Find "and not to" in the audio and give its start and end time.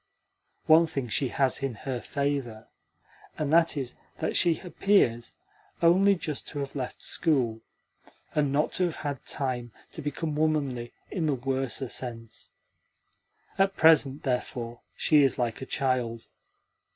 8.33-8.85